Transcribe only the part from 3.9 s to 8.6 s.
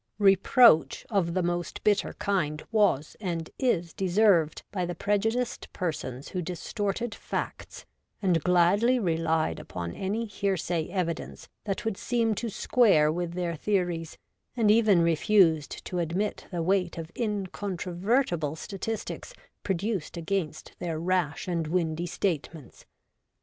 de served by the prejudiced persons who distorted facts and